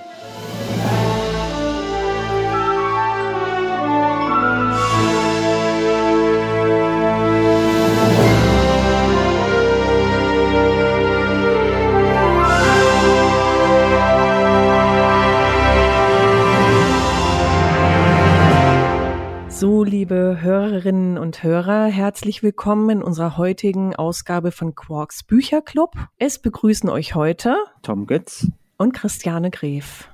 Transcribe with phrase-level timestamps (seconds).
[21.30, 25.94] Und Hörer, herzlich willkommen in unserer heutigen Ausgabe von Quarks Bücherclub.
[26.18, 28.48] Es begrüßen euch heute Tom Götz
[28.78, 30.08] und Christiane Gref.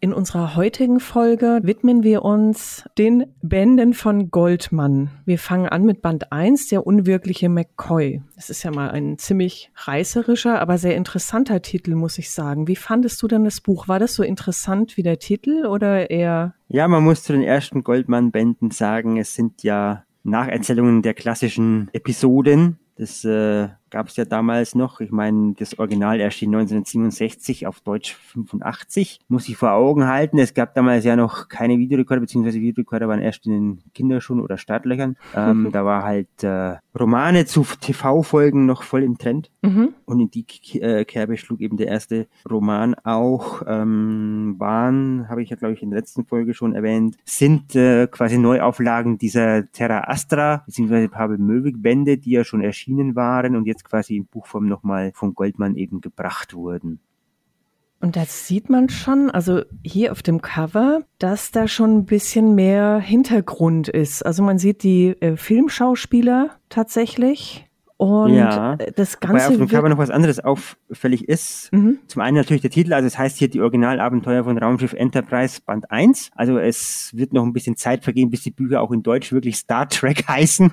[0.00, 5.08] In unserer heutigen Folge widmen wir uns den Bänden von Goldmann.
[5.24, 8.20] Wir fangen an mit Band 1, der unwirkliche McCoy.
[8.34, 12.68] Das ist ja mal ein ziemlich reißerischer, aber sehr interessanter Titel, muss ich sagen.
[12.68, 13.88] Wie fandest du denn das Buch?
[13.88, 16.52] War das so interessant wie der Titel oder eher?
[16.68, 22.78] Ja, man muss zu den ersten Goldmann-Bänden sagen, es sind ja Nacherzählungen der klassischen Episoden.
[22.96, 25.00] Das äh, gab es ja damals noch.
[25.00, 29.20] Ich meine, das Original erschien 1967, auf Deutsch 85.
[29.28, 30.38] Muss ich vor Augen halten.
[30.38, 34.56] Es gab damals ja noch keine Videorekorder, beziehungsweise Videorekorder waren erst in den Kinderschuhen oder
[34.56, 35.16] Startlöchern.
[35.36, 39.50] Ähm, da war halt äh, Romane zu TV-Folgen noch voll im Trend.
[39.60, 39.90] Mhm.
[40.06, 40.46] Und in die
[40.80, 43.62] äh, Kerbe schlug eben der erste Roman auch.
[43.66, 48.06] Ähm, waren, habe ich ja glaube ich in der letzten Folge schon erwähnt, sind äh,
[48.06, 53.81] quasi Neuauflagen dieser Terra Astra, beziehungsweise Pavel Möwig-Bände, die ja schon erschienen waren und jetzt
[53.84, 57.00] quasi in Buchform nochmal von Goldmann eben gebracht wurden.
[58.02, 62.56] Und das sieht man schon, also hier auf dem Cover, dass da schon ein bisschen
[62.56, 64.26] mehr Hintergrund ist.
[64.26, 67.68] Also man sieht die äh, Filmschauspieler tatsächlich.
[67.98, 71.72] Und ja, äh, das Ganze auf dem Cover noch was anderes auffällig ist.
[71.72, 72.00] Mhm.
[72.08, 75.88] Zum einen natürlich der Titel, also es heißt hier die Originalabenteuer von Raumschiff Enterprise Band
[75.92, 76.32] 1.
[76.34, 79.54] Also es wird noch ein bisschen Zeit vergehen, bis die Bücher auch in Deutsch wirklich
[79.54, 80.72] Star Trek heißen.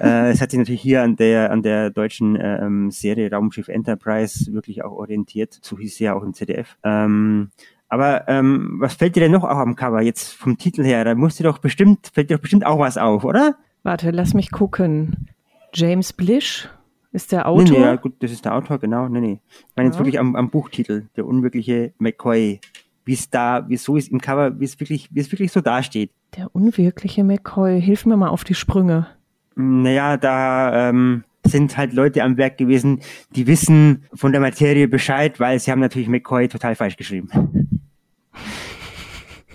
[0.00, 4.52] Äh, es hat sich natürlich hier an der, an der deutschen ähm, Serie Raumschiff Enterprise
[4.52, 5.58] wirklich auch orientiert.
[5.62, 6.76] So hieß sie ja auch im ZDF.
[6.84, 7.50] Ähm,
[7.88, 11.04] aber ähm, was fällt dir denn noch auch am Cover jetzt vom Titel her?
[11.04, 13.56] Da musst du doch bestimmt, fällt dir doch bestimmt auch was auf, oder?
[13.84, 15.28] Warte, lass mich gucken.
[15.72, 16.68] James Blish
[17.12, 17.64] ist der Nee, Autor.
[17.64, 19.08] nee, ja, gut, das ist der Autor, genau.
[19.08, 19.40] Nee, nee.
[19.48, 20.00] Ich meine jetzt Ja.
[20.00, 22.60] wirklich am, am Buchtitel, der unwirkliche McCoy.
[23.04, 25.52] Wie es da, wie es so ist im Cover, wie es wirklich, wie es wirklich
[25.52, 26.10] so dasteht.
[26.36, 27.80] Der unwirkliche McCoy.
[27.80, 29.06] Hilf mir mal auf die Sprünge.
[29.56, 33.00] Naja, da ähm, sind halt Leute am Werk gewesen,
[33.30, 37.30] die wissen von der Materie Bescheid, weil sie haben natürlich McCoy total falsch geschrieben.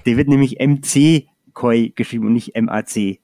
[0.05, 3.19] Der wird nämlich MC Koi geschrieben und nicht MAC.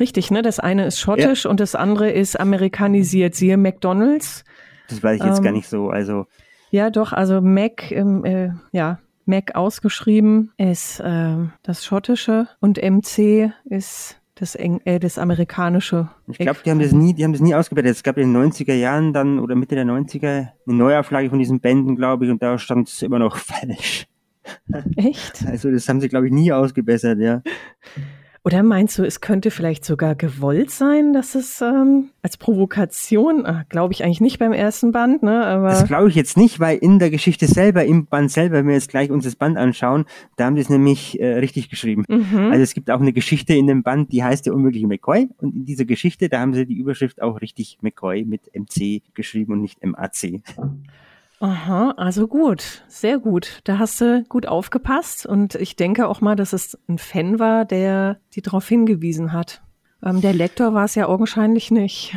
[0.00, 0.42] Richtig, ne?
[0.42, 3.34] Das eine ist schottisch und das andere ist amerikanisiert.
[3.34, 4.44] Siehe McDonalds.
[4.88, 5.90] Das weiß ich jetzt Ähm, gar nicht so.
[5.90, 6.26] Also
[6.70, 13.52] Ja, doch, also Mac, ähm, äh, ja, Mac ausgeschrieben ist ähm, das schottische und MC
[13.64, 16.08] ist das, Eng äh, das amerikanische.
[16.28, 17.92] Ich glaube, die haben das nie, die haben das nie ausgebreitet.
[17.92, 21.60] Es gab in den 90er Jahren dann oder Mitte der 90er eine Neuauflage von diesen
[21.60, 24.06] Bänden, glaube ich, und da stand es immer noch falsch.
[24.96, 25.44] Echt?
[25.46, 27.42] Also das haben sie, glaube ich, nie ausgebessert, ja.
[28.46, 33.64] Oder meinst du, es könnte vielleicht sogar gewollt sein, dass es ähm, als Provokation, ah,
[33.70, 35.46] glaube ich eigentlich nicht beim ersten Band, ne?
[35.46, 38.66] Aber Das glaube ich jetzt nicht, weil in der Geschichte selber, im Band selber, wenn
[38.66, 40.04] wir jetzt gleich uns das Band anschauen,
[40.36, 42.04] da haben die es nämlich äh, richtig geschrieben.
[42.06, 42.50] mhm.
[42.50, 45.54] Also es gibt auch eine Geschichte in dem Band, die heißt der unmögliche McCoy und
[45.54, 49.62] in dieser Geschichte, da haben sie die Überschrift auch richtig McCoy mit MC geschrieben und
[49.62, 50.42] nicht MAC.
[51.40, 53.60] Aha, also gut, sehr gut.
[53.64, 57.64] Da hast du gut aufgepasst und ich denke auch mal, dass es ein Fan war,
[57.64, 59.62] der die darauf hingewiesen hat.
[60.02, 62.14] Ähm, der Lektor war es ja augenscheinlich nicht.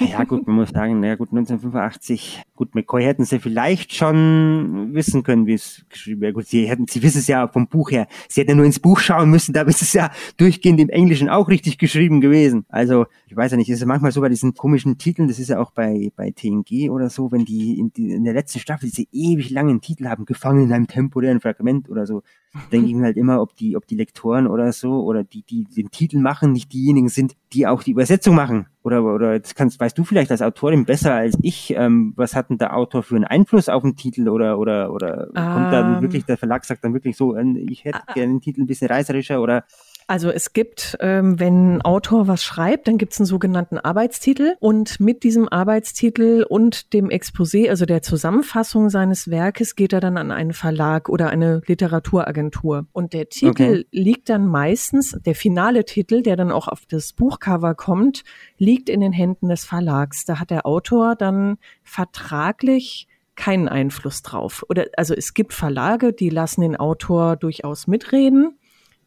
[0.00, 5.22] Ja gut, man muss sagen, naja gut, 1985, gut, McCoy hätten sie vielleicht schon wissen
[5.22, 6.32] können, wie es geschrieben wäre.
[6.32, 8.08] Gut, sie hätten, sie wissen es ja vom Buch her.
[8.28, 11.28] Sie hätten ja nur ins Buch schauen müssen, da ist es ja durchgehend im Englischen
[11.28, 12.66] auch richtig geschrieben gewesen.
[12.68, 15.50] Also, ich weiß ja nicht, ist ja manchmal so bei diesen komischen Titeln, das ist
[15.50, 18.90] ja auch bei, bei TNG oder so, wenn die in, die in der letzten Staffel
[18.90, 22.24] diese ewig langen Titel haben, gefangen in einem temporären Fragment oder so,
[22.72, 25.64] denke ich mir halt immer, ob die, ob die Lektoren oder so oder die, die
[25.64, 28.66] den Titel machen, nicht diejenigen sind, die auch die Übersetzung machen.
[28.82, 32.50] Oder, oder das kannst, weißt du vielleicht als Autorin besser als ich, ähm, was hat
[32.50, 36.02] denn der Autor für einen Einfluss auf den Titel oder, oder, oder kommt dann Ähm.
[36.02, 38.12] wirklich, der Verlag sagt dann wirklich so, äh, ich hätte Ah.
[38.14, 39.64] gerne den Titel ein bisschen reißerischer oder
[40.10, 44.56] Also es gibt, ähm, wenn ein Autor was schreibt, dann gibt es einen sogenannten Arbeitstitel
[44.58, 50.16] und mit diesem Arbeitstitel und dem Exposé, also der Zusammenfassung seines Werkes, geht er dann
[50.16, 52.86] an einen Verlag oder eine Literaturagentur.
[52.92, 53.86] Und der Titel Okay.
[53.90, 58.24] liegt dann meistens, der finale Titel, der dann auch auf das Buchcover kommt,
[58.56, 60.24] liegt in den Händen des Verlags.
[60.24, 64.64] Da hat der Autor dann vertraglich keinen Einfluss drauf.
[64.70, 68.57] Oder also es gibt Verlage, die lassen den Autor durchaus mitreden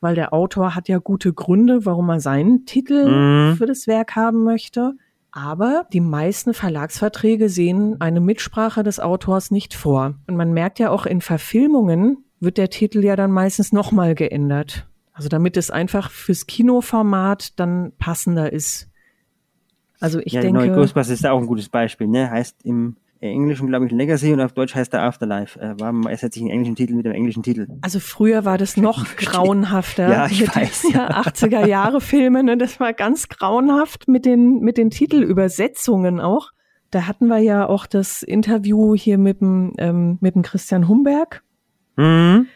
[0.02, 3.56] weil der Autor hat ja gute Gründe, warum er seinen Titel Mhm.
[3.56, 4.94] für das Werk haben möchte.
[5.32, 10.16] Aber die meisten Verlagsverträge sehen eine Mitsprache des Autors nicht vor.
[10.28, 14.88] Und man merkt ja auch in Verfilmungen wird der Titel ja dann meistens nochmal geändert.
[15.14, 18.90] Also damit es einfach fürs Kinoformat dann passender ist.
[20.00, 22.32] Also ich ja, der neue denke, Ghostbusters ist da auch ein gutes Beispiel, ne?
[22.32, 25.60] Heißt im Englischen, glaube ich, Legacy und auf Deutsch heißt er Afterlife.
[25.60, 27.68] Äh, war meist sich einen englischen Titel mit dem englischen Titel.
[27.82, 30.10] also früher war das noch grauenhafter.
[30.10, 34.60] Ja, ich mit, weiß, Ja, 80er Jahre Filme, ne, das war ganz grauenhaft mit den,
[34.60, 36.52] mit den Titelübersetzungen auch.
[36.90, 41.44] Da hatten wir ja auch das Interview hier mit dem, ähm, mit dem Christian Humberg.
[41.96, 42.48] Mhm.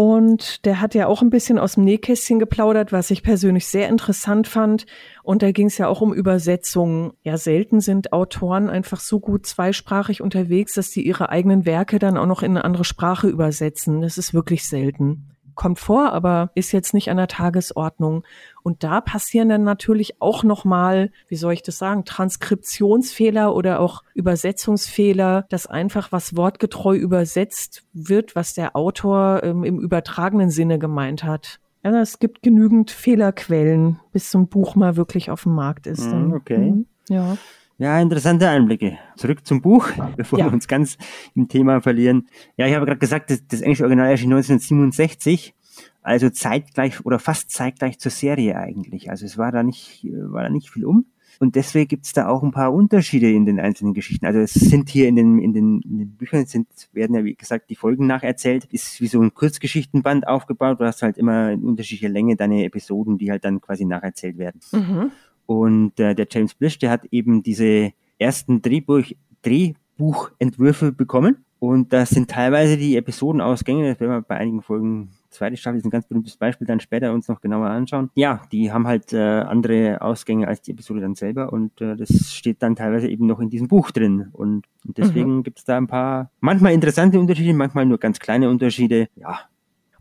[0.00, 3.90] Und der hat ja auch ein bisschen aus dem Nähkästchen geplaudert, was ich persönlich sehr
[3.90, 4.86] interessant fand.
[5.22, 7.12] Und da ging es ja auch um Übersetzungen.
[7.22, 12.16] Ja, selten sind Autoren einfach so gut zweisprachig unterwegs, dass die ihre eigenen Werke dann
[12.16, 14.00] auch noch in eine andere Sprache übersetzen.
[14.00, 15.36] Das ist wirklich selten.
[15.60, 18.24] Kommt vor, aber ist jetzt nicht an der Tagesordnung.
[18.62, 24.02] Und da passieren dann natürlich auch nochmal, wie soll ich das sagen, Transkriptionsfehler oder auch
[24.14, 31.24] Übersetzungsfehler, dass einfach was wortgetreu übersetzt wird, was der Autor ähm, im übertragenen Sinne gemeint
[31.24, 31.60] hat.
[31.84, 36.06] Ja, es gibt genügend Fehlerquellen, bis so ein Buch mal wirklich auf dem Markt ist.
[36.06, 36.32] Mhm, dann.
[36.32, 36.70] okay.
[36.70, 37.36] Mhm, Ja.
[37.80, 38.98] Ja, interessante Einblicke.
[39.16, 40.44] Zurück zum Buch, bevor Ja.
[40.46, 40.98] wir uns ganz
[41.34, 42.28] im Thema verlieren.
[42.58, 45.54] Ja, ich habe gerade gesagt, das, das englische Original erschien 1967,
[46.02, 49.08] also zeitgleich oder fast zeitgleich zur Serie eigentlich.
[49.10, 51.06] Also es war da nicht, war da nicht viel um.
[51.38, 54.26] Und deswegen gibt es da auch ein paar Unterschiede in den einzelnen Geschichten.
[54.26, 57.34] Also es sind hier in den, in den, in den Büchern sind, werden ja wie
[57.34, 58.66] gesagt die Folgen nacherzählt.
[58.66, 60.80] Ist wie so ein Kurzgeschichtenband aufgebaut.
[60.80, 64.60] Du hast halt immer in unterschiedlicher Länge deine Episoden, die halt dann quasi nacherzählt werden.
[64.72, 65.12] Mhm.
[65.50, 69.02] Und äh, der James Blish, der hat eben diese ersten Drehbuch,
[69.42, 71.44] Drehbuchentwürfe bekommen.
[71.58, 75.84] Und das sind teilweise die Episodenausgänge, das werden wir bei einigen Folgen, zweite Staffel ist
[75.84, 78.10] ein ganz berühmtes Beispiel, dann später uns noch genauer anschauen.
[78.14, 82.32] Ja, die haben halt äh, andere Ausgänge als die Episode dann selber und äh, das
[82.32, 84.28] steht dann teilweise eben noch in diesem Buch drin.
[84.32, 89.08] Und, und deswegen gibt's da ein paar, manchmal interessante Unterschiede, manchmal nur ganz kleine Unterschiede.
[89.16, 89.40] Ja,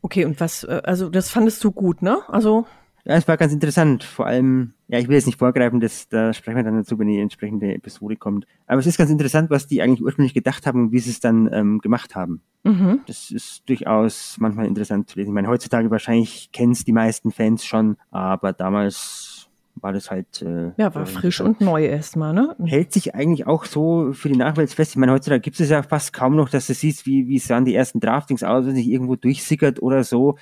[0.01, 2.19] Okay, und was, äh, also das fandest du gut, ne?
[2.27, 2.65] Also,
[3.09, 4.03] Ja, es war ganz interessant.
[4.03, 7.07] Vor allem, ja, ich will jetzt nicht vorgreifen, das, da sprechen wir dann dazu, wenn
[7.07, 8.45] die entsprechende Episode kommt.
[8.67, 11.19] Aber es ist ganz interessant, was die eigentlich ursprünglich gedacht haben und wie sie es
[11.19, 12.43] dann ähm, gemacht haben.
[12.61, 12.99] mhm.
[13.07, 15.31] Das ist durchaus manchmal interessant zu lesen.
[15.31, 19.49] Ich meine, heutzutage wahrscheinlich kennen es die meisten Fans schon, aber damals
[19.81, 20.43] war das halt.
[20.43, 22.55] Äh, ja, war äh, frisch und neu erstmal, ne?
[22.63, 24.91] hält sich eigentlich auch so für die Nachwelt fest.
[24.91, 27.65] Ich meine, heutzutage gibt es ja fast kaum noch, dass du siehst, wie, wie sahen
[27.65, 30.37] die ersten Draftings aus, wenn sich irgendwo durchsickert oder so.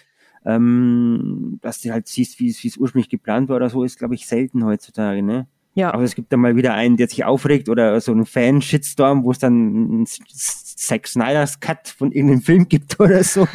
[0.48, 4.28] Ähm, dass du halt siehst, wie es, ursprünglich geplant war oder so, ist, glaube ich,
[4.28, 5.48] selten heutzutage, ne?
[5.74, 9.24] Ja, Aber es gibt dann mal wieder einen, der sich aufregt oder so einen Fan-Shitstorm,
[9.24, 13.48] wo es dann ein Zack Snyder's Cut von irgendeinem Film gibt oder so.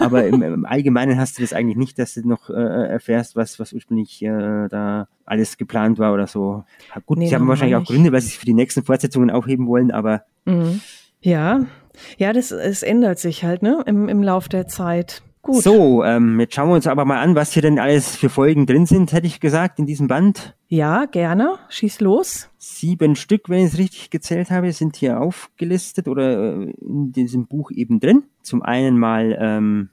[0.00, 3.60] Aber im, im Allgemeinen hast du das eigentlich nicht, dass du noch äh, erfährst, was,
[3.60, 6.64] was ursprünglich äh, da alles geplant war oder so.
[6.92, 7.84] Ja, gut, Nee, sie haben wahrscheinlich auch.
[7.84, 10.80] Gründe, weil sie es für die nächsten Fortsetzungen aufheben wollen, aber Mhm.
[11.20, 11.66] Ja,
[12.16, 15.22] ja, das es ändert sich halt, ne, im, im Lauf der Zeit.
[15.48, 15.62] Gut.
[15.62, 18.66] so, ähm, jetzt schauen wir uns aber mal an, was hier denn alles für Folgen
[18.66, 20.54] drin sind, hätte ich gesagt, in diesem Band.
[20.68, 21.54] Ja, gerne.
[21.70, 22.50] Schieß los.
[22.58, 27.46] Sieben Stück, wenn ich es richtig gezählt habe, sind hier aufgelistet oder äh, in diesem
[27.46, 28.24] Buch eben drin.
[28.42, 29.88] Zum einen mal ähm,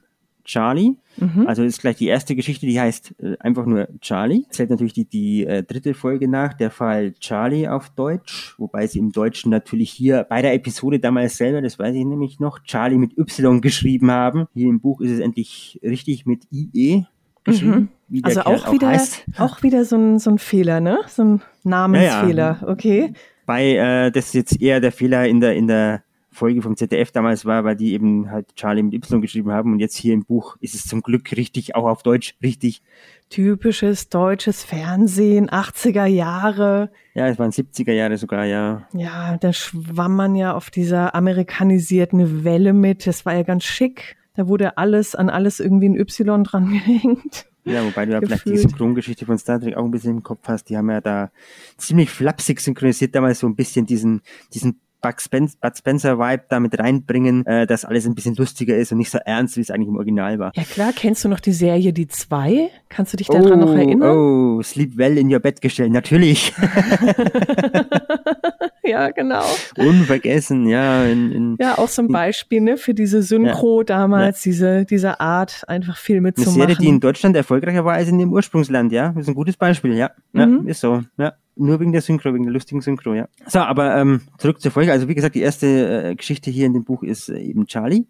[0.46, 0.96] Charlie.
[1.18, 1.48] Mhm.
[1.48, 4.46] Also ist gleich die erste Geschichte, die heißt äh, einfach nur Charlie.
[4.50, 9.00] Zählt natürlich die, die äh, dritte Folge nach, der Fall Charlie auf Deutsch, wobei sie
[9.00, 12.98] im Deutschen natürlich hier bei der Episode damals selber, das weiß ich nämlich noch, Charlie
[12.98, 14.48] mit Y geschrieben haben.
[14.54, 17.06] Hier im Buch ist es endlich richtig mit IE
[17.44, 19.26] geschrieben, der Also Kerl auch wieder, heißt.
[19.38, 21.00] auch wieder so ein, so ein Fehler, ne?
[21.08, 23.14] So ein Namensfehler, okay.
[23.46, 26.04] Bei äh, das jetzt eher der Fehler in der in der
[26.36, 29.80] Folge vom ZDF damals war, weil die eben halt Charlie mit Y geschrieben haben und
[29.80, 32.84] jetzt hier im Buch ist es zum Glück richtig, auch auf Deutsch richtig.
[33.30, 36.92] Typisches deutsches Fernsehen, 80er Jahre.
[37.16, 38.88] Ja, es waren 70er Jahre sogar, ja.
[38.94, 43.08] Ja, da schwamm man ja auf dieser amerikanisierten Welle mit.
[43.08, 44.18] Das war ja ganz schick.
[44.36, 47.48] Da wurde alles an alles irgendwie ein Y dran gehängt.
[47.64, 48.58] Ja, wobei du ja vielleicht die.
[48.58, 50.70] Synchrongeschichte von Star Trek auch ein bisschen im Kopf hast.
[50.70, 51.32] Die haben ja da
[51.78, 54.22] ziemlich flapsig synchronisiert damals so ein bisschen diesen,
[54.54, 58.76] diesen Bud Spencer, Bud Spencer Vibe da mit reinbringen, äh, dass alles ein bisschen lustiger
[58.76, 60.52] ist und nicht so ernst, wie es eigentlich im Original war.
[60.56, 62.72] Ja klar, kennst du noch die Serie Die Zwei?
[62.90, 64.10] Kannst du dich daran oh, noch erinnern?
[64.10, 66.54] Oh, Sleep Well in Your Bed gestellt, natürlich.
[68.84, 69.44] ja, genau.
[69.78, 71.06] Unvergessen, ja.
[71.06, 74.50] In, in, ja, auch so ein Beispiel ne, für diese Synchro ja, damals, ja.
[74.50, 76.82] diese, diese Art, einfach Filme Eine zu Serie, machen.
[76.82, 79.10] die in Deutschland erfolgreicher war als in dem Ursprungsland, ja.
[79.10, 80.10] Das ist ein gutes Beispiel, ja.
[80.34, 80.68] Ja, mhm.
[80.68, 81.34] ist so, ja.
[81.56, 83.28] Nur wegen der Synchro, wegen der lustigen Synchro, ja.
[83.48, 84.92] So, aber ähm, zurück zur Folge.
[84.92, 88.06] Also wie gesagt, die erste äh, Geschichte hier in dem Buch ist äh, eben Charlie.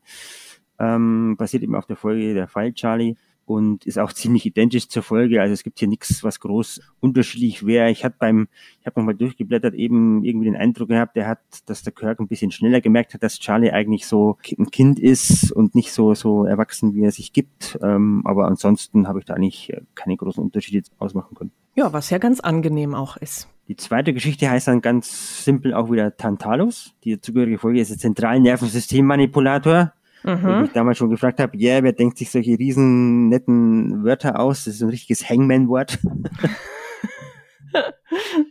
[0.80, 5.04] Ähm, basiert eben auf der Folge Der Fall Charlie und ist auch ziemlich identisch zur
[5.04, 5.42] Folge.
[5.42, 7.92] Also es gibt hier nichts, was groß unterschiedlich wäre.
[7.92, 8.48] Ich hatte beim,
[8.82, 12.28] ich habe nochmal durchgeblättert, eben irgendwie den Eindruck gehabt, der hat, dass der Kirk ein
[12.28, 16.46] bisschen schneller gemerkt hat, dass Charlie eigentlich so ein Kind ist und nicht so so
[16.46, 17.78] erwachsen, wie er sich gibt.
[17.82, 21.52] Ähm, aber ansonsten habe ich da eigentlich äh, keine großen Unterschiede ausmachen können.
[21.76, 23.50] Ja, was ja ganz angenehm auch ist.
[23.68, 26.94] Die zweite Geschichte heißt dann ganz simpel auch wieder Tantalus.
[27.04, 29.94] Die dazugehörige Folge ist der Zentralnervensystemmanipulator.
[30.26, 30.44] Mhm.
[30.44, 34.04] Wo ich mich damals schon gefragt habe, ja, yeah, wer denkt sich solche riesen netten
[34.04, 34.66] Wörter aus?
[34.66, 36.00] Das ist ein richtiges Hangman-Wort.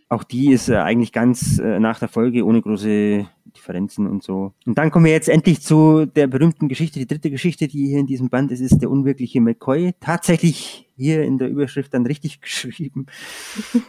[0.09, 3.27] Auch die ist äh, eigentlich ganz äh, nach der Folge ohne große
[3.57, 4.53] Differenzen und so.
[4.67, 7.99] Und dann kommen wir jetzt endlich zu der berühmten Geschichte, die dritte Geschichte, die hier
[7.99, 9.95] in diesem Band ist, ist der unwirkliche McCoy.
[10.01, 13.07] Tatsächlich hier in der Überschrift dann richtig geschrieben.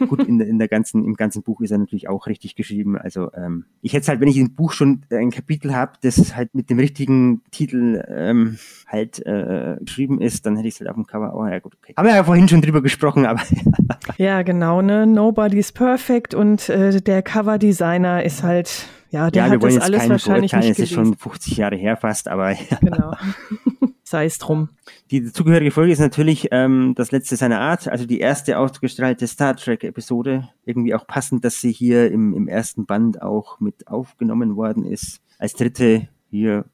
[0.08, 2.98] Gut, in, in der ganzen, im ganzen Buch ist er natürlich auch richtig geschrieben.
[2.98, 6.56] Also ähm, ich hätte halt, wenn ich im Buch schon ein Kapitel habe, das halt
[6.56, 8.58] mit dem richtigen Titel ähm,
[8.88, 11.36] halt äh, geschrieben ist, dann hätte ich es halt auf dem Cover.
[11.36, 11.94] Oh ja, gut, okay.
[11.98, 13.42] Haben wir ja vorhin schon drüber gesprochen, aber.
[14.18, 15.06] ja, genau, ne?
[15.06, 20.52] Nobody's perfect und äh, der Coverdesigner ist halt ja, der ja, hat das alles wahrscheinlich
[20.52, 22.78] nicht Es ist schon 50 Jahre her fast, aber ja.
[22.82, 23.14] Genau.
[24.08, 24.70] Sei es drum.
[25.10, 29.56] Die zugehörige Folge ist natürlich ähm, das letzte seiner Art, also die erste ausgestrahlte Star
[29.56, 30.48] Trek-Episode.
[30.64, 35.22] Irgendwie auch passend, dass sie hier im, im ersten Band auch mit aufgenommen worden ist.
[35.40, 36.66] Als dritte hier.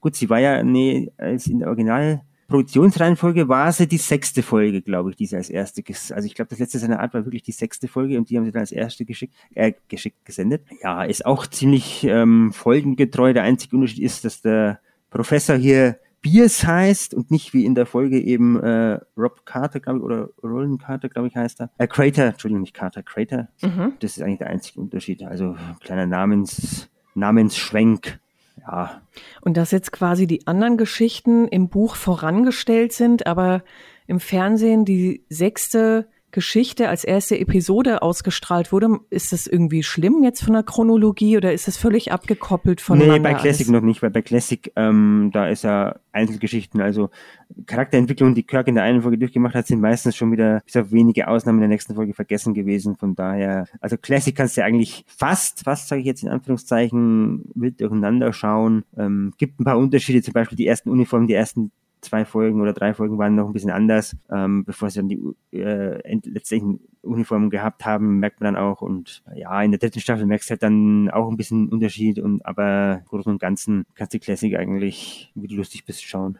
[0.00, 4.82] Gut, sie war ja nee, als in der Original Produktionsreihenfolge war sie die sechste Folge,
[4.82, 5.82] glaube ich, die sie als erste,
[6.14, 8.44] also ich glaube, das letzte seiner Art war wirklich die sechste Folge und die haben
[8.44, 10.62] sie dann als erste geschickt, äh, geschickt gesendet.
[10.82, 13.32] Ja, ist auch ziemlich ähm, folgengetreu.
[13.32, 14.78] Der einzige Unterschied ist, dass der
[15.10, 20.00] Professor hier Biers heißt und nicht wie in der Folge eben äh, Rob Carter, glaube
[20.00, 21.70] ich, oder Roland Carter, glaube ich, heißt er.
[21.78, 23.48] Äh, Crater, Entschuldigung, nicht Carter, Crater.
[23.62, 23.92] Mhm.
[24.00, 25.22] Das ist eigentlich der einzige Unterschied.
[25.22, 28.18] Also kleiner Namens, Namensschwenk
[28.60, 29.02] ja.
[29.42, 33.62] Und dass jetzt quasi die anderen Geschichten im Buch vorangestellt sind, aber
[34.08, 40.44] im Fernsehen die sechste Geschichte als erste Episode ausgestrahlt wurde, ist das irgendwie schlimm jetzt
[40.44, 43.80] von der Chronologie oder ist das völlig abgekoppelt von Nee, bei Classic alles?
[43.80, 47.08] noch nicht, weil bei Classic, ähm, da ist ja Einzelgeschichten, also
[47.64, 50.92] Charakterentwicklungen, die Kirk in der einen Folge durchgemacht hat, sind meistens schon wieder, bis auf
[50.92, 52.96] wenige Ausnahmen in der nächsten Folge vergessen gewesen.
[52.96, 57.46] Von daher, also Classic kannst du ja eigentlich fast, fast sage ich jetzt in Anführungszeichen,
[57.54, 58.84] wild durcheinander schauen.
[58.98, 61.72] Ähm, gibt ein paar Unterschiede, zum Beispiel die ersten Uniformen, die ersten
[62.06, 65.20] zwei Folgen oder drei Folgen waren noch ein bisschen anders, ähm, bevor sie dann die
[65.52, 70.26] äh, letztlichen Uniformen gehabt haben, merkt man dann auch und ja, in der dritten Staffel
[70.26, 74.12] merkst du halt dann auch ein bisschen Unterschied und aber im Großen und Ganzen kannst
[74.12, 76.38] du die Classic eigentlich, wie du lustig bist, schauen.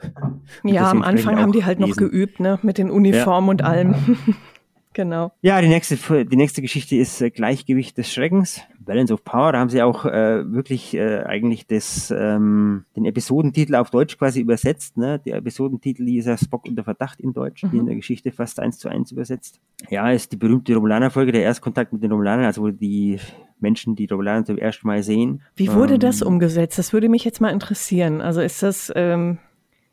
[0.62, 1.90] Und ja, am Anfang haben die halt lesen.
[1.90, 3.50] noch geübt, ne, mit den Uniformen ja.
[3.50, 3.94] und allem.
[4.96, 5.30] Genau.
[5.42, 8.62] Ja, die nächste, die nächste Geschichte ist äh, Gleichgewicht des Schreckens.
[8.78, 9.52] Balance of Power.
[9.52, 14.40] Da haben sie auch äh, wirklich äh, eigentlich das, ähm, den Episodentitel auf Deutsch quasi
[14.40, 14.96] übersetzt.
[14.96, 15.18] Ne?
[15.18, 17.70] Der Episodentitel ist ja Spock unter Verdacht in Deutsch, mhm.
[17.72, 19.60] die in der Geschichte fast eins zu eins übersetzt.
[19.90, 23.18] Ja, ist die berühmte Romulaner-Folge, der Erstkontakt mit den Romulanern, also wo die
[23.60, 25.42] Menschen die Romulaner zum ersten Mal sehen.
[25.56, 26.78] Wie wurde ähm, das umgesetzt?
[26.78, 28.22] Das würde mich jetzt mal interessieren.
[28.22, 29.36] Also ist das ähm,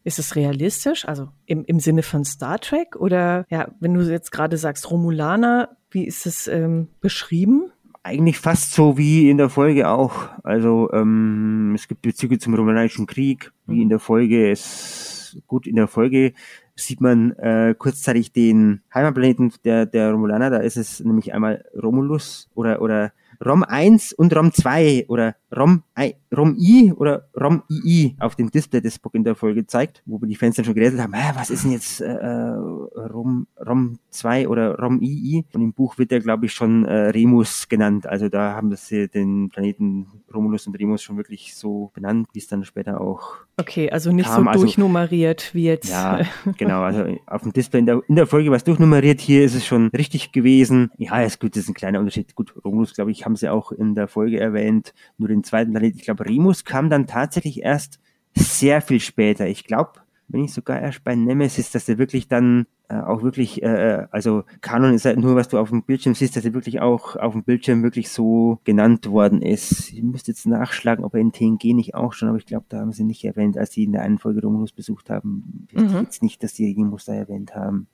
[0.03, 2.95] ist es realistisch, also im, im Sinne von Star Trek?
[2.95, 7.71] Oder ja, wenn du jetzt gerade sagst Romulaner, wie ist es ähm, beschrieben?
[8.03, 10.29] Eigentlich fast so wie in der Folge auch.
[10.43, 14.51] Also ähm, es gibt Bezüge zum Romulanischen Krieg, wie in der Folge.
[14.51, 16.33] Es gut in der Folge
[16.75, 20.49] sieht man äh, kurzzeitig den Heimatplaneten der, der Romulaner.
[20.49, 25.83] Da ist es nämlich einmal Romulus oder oder ROM 1 und ROM 2 oder ROM,
[25.97, 30.01] I, ROM I oder ROM II auf dem Display des Book in der Folge zeigt,
[30.05, 32.53] wo die Fans dann schon geredet haben, ah, was ist denn jetzt äh, äh
[32.95, 35.45] ROM, ROM 2 oder ROM II?
[35.53, 38.07] Und im Buch wird er, glaube ich, schon äh, Remus genannt.
[38.07, 42.47] Also da haben sie den Planeten Romulus und Remus schon wirklich so benannt, wie es
[42.47, 44.45] dann später auch Okay, also nicht kam.
[44.45, 45.89] so also durchnummeriert wie jetzt.
[45.89, 46.21] Ja,
[46.57, 46.81] genau.
[46.81, 49.21] Also auf dem Display in der, in der Folge war es durchnummeriert.
[49.21, 50.89] Hier ist es schon richtig gewesen.
[50.97, 52.33] Ja, ist gut, das ist ein kleiner Unterschied.
[52.33, 54.95] Gut, Romulus, glaube ich, haben sie auch in der Folge erwähnt.
[55.19, 55.95] Nur den zweiten Planet.
[55.95, 57.99] Ich glaube, Remus kam dann tatsächlich erst
[58.35, 59.47] sehr viel später.
[59.47, 59.93] Ich glaube,
[60.29, 64.07] wenn nicht sogar erst bei Nemesis, dass er wirklich dann äh, auch wirklich, äh, äh,
[64.11, 67.15] also Kanon ist halt nur, was du auf dem Bildschirm siehst, dass er wirklich auch
[67.15, 69.91] auf dem Bildschirm wirklich so genannt worden ist.
[69.91, 72.79] Ich müsste jetzt nachschlagen, ob er in TNG nicht auch schon, aber ich glaube, da
[72.79, 75.67] haben sie nicht erwähnt, als sie in der einen Folge Romulus besucht haben.
[75.71, 75.99] Ich mhm.
[76.01, 77.87] jetzt nicht, dass die irgendwas da erwähnt haben.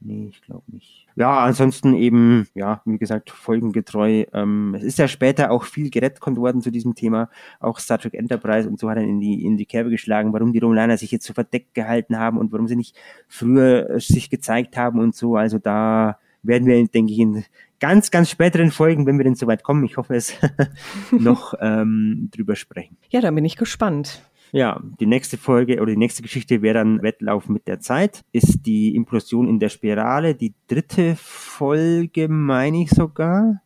[0.00, 1.06] Nee, ich glaube nicht.
[1.16, 4.24] Ja, ansonsten eben, ja, wie gesagt, folgengetreu.
[4.32, 7.30] Ähm, es ist ja später auch viel gerettet worden zu diesem Thema.
[7.60, 10.52] Auch Star Trek Enterprise und so hat er in die, in die Kerbe geschlagen, warum
[10.52, 14.28] die Romulaner sich jetzt so verdeckt gehalten haben und warum sie nicht früher äh, sich
[14.28, 15.36] gezeigt haben und so.
[15.36, 17.44] Also da werden wir, denke ich, in
[17.80, 20.34] ganz, ganz späteren Folgen, wenn wir denn soweit kommen, ich hoffe es,
[21.10, 22.96] noch ähm, drüber sprechen.
[23.10, 24.22] Ja, da bin ich gespannt.
[24.52, 28.24] Ja, die nächste Folge oder die nächste Geschichte wäre dann Wettlauf mit der Zeit.
[28.32, 33.62] Ist die Implosion in der Spirale die dritte Folge, meine ich sogar.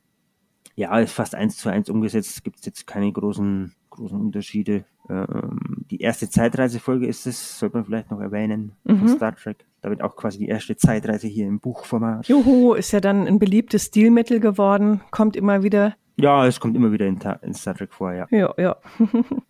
[0.77, 2.43] Ja, ist fast eins zu eins umgesetzt.
[2.43, 4.85] Gibt es jetzt keine großen, großen Unterschiede.
[5.09, 8.99] Ähm, die erste Zeitreisefolge ist es, sollte man vielleicht noch erwähnen, mhm.
[8.99, 9.67] von Star Trek.
[9.83, 12.29] Damit auch quasi die erste Zeitreise hier im Buchformat.
[12.29, 16.93] Juhu, ist ja dann ein beliebtes Stilmittel geworden, kommt immer wieder ja, es kommt immer
[16.93, 18.27] wieder in, in Star Trek vor, ja.
[18.31, 18.77] Ja, ja.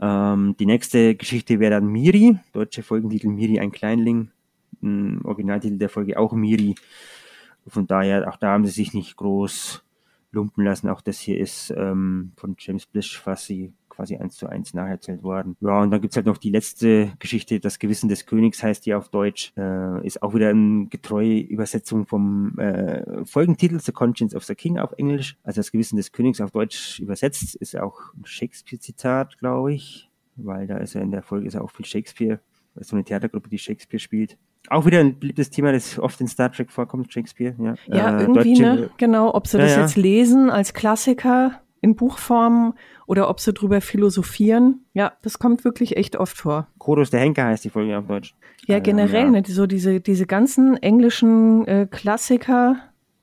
[0.32, 4.30] ähm, die nächste Geschichte wäre dann Miri, deutsche Folgentitel Miri, ein Kleinling.
[4.82, 6.74] Ein Originaltitel der Folge auch Miri.
[7.66, 9.84] Von daher, auch da haben sie sich nicht groß
[10.32, 10.88] lumpen lassen.
[10.88, 15.22] Auch das hier ist ähm, von James Blish, was sie quasi eins zu eins nacherzählt
[15.22, 15.56] worden.
[15.60, 18.94] Ja, und dann gibt's halt noch die letzte Geschichte, das Gewissen des Königs heißt die
[18.94, 24.44] auf Deutsch, äh, ist auch wieder eine getreue Übersetzung vom äh, Folgentitel The Conscience of
[24.44, 25.36] the King auf Englisch.
[25.42, 30.66] Also das Gewissen des Königs auf Deutsch übersetzt, ist auch ein Shakespeare-Zitat, glaube ich, weil
[30.66, 32.40] da ist ja in der Folge ist ja auch viel Shakespeare,
[32.74, 34.38] das ist so eine Theatergruppe, die Shakespeare spielt.
[34.68, 37.54] Auch wieder ein beliebtes Thema, das oft in Star Trek vorkommt, Shakespeare.
[37.58, 38.90] Ja, ja äh, irgendwie, Deutsche, ne?
[38.96, 42.74] Genau, ob sie ja, das jetzt lesen als Klassiker in Buchform
[43.06, 44.84] oder ob sie drüber philosophieren.
[44.92, 46.68] Ja, das kommt wirklich echt oft vor.
[46.78, 48.34] Kodos der Henker heißt die Folge auf Deutsch.
[48.66, 49.30] Ja, also, generell, ja.
[49.30, 52.76] Ne, so diese, diese ganzen englischen äh, Klassiker,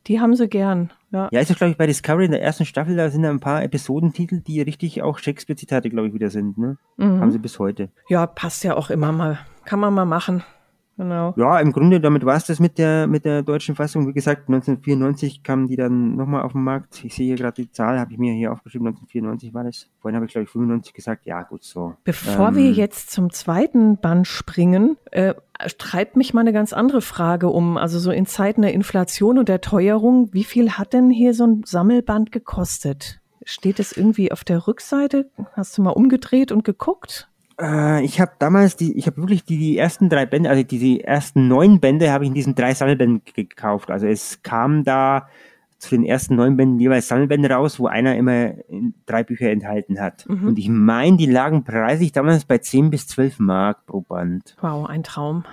[0.08, 0.92] die haben sie gern.
[1.12, 3.40] Ja, ja ist doch, glaube ich, bei Discovery in der ersten Staffel, da sind ein
[3.40, 6.58] paar Episodentitel, die richtig auch Shakespeare-Zitate, glaube ich, wieder sind.
[6.58, 6.78] Ne?
[6.98, 7.22] Mhm.
[7.22, 7.90] Haben sie bis heute.
[8.10, 9.40] Ja, passt ja auch immer mal.
[9.66, 10.44] Kann man mal machen.
[10.98, 11.36] Genau.
[11.38, 14.08] Ja, im Grunde, damit war es das mit der, mit der deutschen Fassung.
[14.08, 17.06] Wie gesagt, 1994 kamen die dann nochmal auf den Markt.
[17.06, 19.88] Ich sehe hier gerade die Zahl, habe ich mir hier aufgeschrieben, 1994 war das.
[20.02, 21.28] Vorhin habe ich, glaube ich, 95 gesagt.
[21.28, 21.94] Ja, gut, so.
[22.04, 25.36] Bevor ähm, wir jetzt zum zweiten Band springen, äh,
[25.78, 27.78] treibt mich mal eine ganz andere Frage um.
[27.78, 31.46] Also so in Zeiten der Inflation und der Teuerung, wie viel hat denn hier so
[31.46, 33.20] ein Sammelband gekostet?
[33.44, 35.30] Steht es irgendwie auf der Rückseite?
[35.54, 37.30] Hast du mal umgedreht und geguckt?
[37.60, 41.04] Äh, ich habe damals die, ich habe wirklich die, die ersten drei Bände, also diese
[41.04, 43.92] ersten neun Bände habe ich in diesen drei Sammelbänden gekauft.
[43.92, 45.28] Also es kam da
[45.80, 48.54] zu den ersten neun Bänden jeweils Sammelbände raus, wo einer immer
[49.06, 50.28] drei Bücher enthalten hat.
[50.28, 50.48] Mhm.
[50.48, 54.56] Und ich meine, die lagen preislich damals bei zehn bis zwölf Mark pro Band.
[54.60, 55.46] Wow, ein Traum.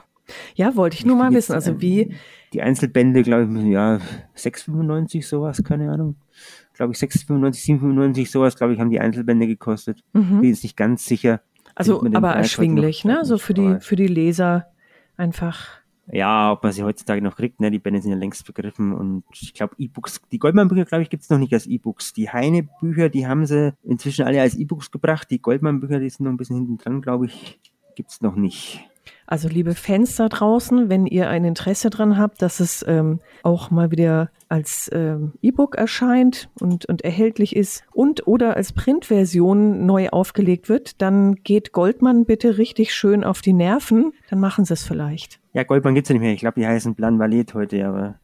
[0.54, 1.52] ja, wollte ich nur mal wissen.
[1.52, 2.14] Also wie.
[2.52, 4.00] Die Einzelbände, glaube ich, ja,
[4.36, 6.16] 6,95 sowas, keine Ahnung
[6.78, 10.04] glaube ich, 6,95, 7,95, sowas, glaube ich, haben die Einzelbände gekostet.
[10.12, 10.40] Mhm.
[10.40, 11.40] Bin jetzt nicht ganz sicher.
[11.78, 13.24] Also, aber erschwinglich, ne?
[13.24, 14.66] So für die, für die Leser
[15.16, 15.78] einfach.
[16.10, 17.70] Ja, ob man sie heutzutage noch kriegt, ne?
[17.70, 21.22] Die Bände sind ja längst begriffen und ich glaube, E-Books, die Goldmann-Bücher, glaube ich, gibt
[21.22, 22.14] es noch nicht als E-Books.
[22.14, 25.30] Die Heine-Bücher, die haben sie inzwischen alle als E-Books gebracht.
[25.30, 27.60] Die Goldmann-Bücher, die sind noch ein bisschen hinten dran, glaube ich,
[27.94, 28.80] gibt es noch nicht.
[29.30, 33.70] Also liebe Fans da draußen, wenn ihr ein Interesse dran habt, dass es ähm, auch
[33.70, 40.08] mal wieder als ähm, E-Book erscheint und, und erhältlich ist und oder als Printversion neu
[40.08, 44.86] aufgelegt wird, dann geht Goldmann bitte richtig schön auf die Nerven, dann machen sie es
[44.86, 45.40] vielleicht.
[45.54, 46.32] Ja, Goldmann gibt's ja nicht mehr.
[46.32, 48.16] Ich glaube, die heißen Plan Valet heute, aber.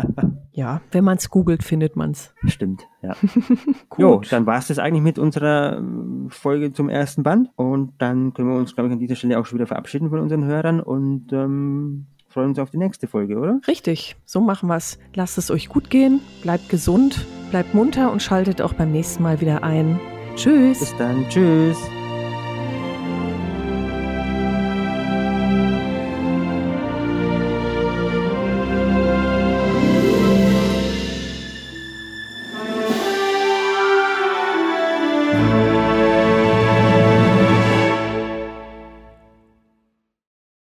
[0.52, 2.34] ja, wenn man es googelt, findet man's.
[2.46, 3.14] Stimmt, ja.
[3.98, 7.50] jo, dann war's das eigentlich mit unserer ähm, Folge zum ersten Band.
[7.54, 10.18] Und dann können wir uns, glaube ich, an dieser Stelle auch schon wieder verabschieden von
[10.18, 13.60] unseren Hörern und ähm, freuen uns auf die nächste Folge, oder?
[13.68, 14.98] Richtig, so machen wir's.
[15.14, 19.40] Lasst es euch gut gehen, bleibt gesund, bleibt munter und schaltet auch beim nächsten Mal
[19.40, 20.00] wieder ein.
[20.34, 20.80] Tschüss.
[20.80, 21.78] Bis dann, tschüss.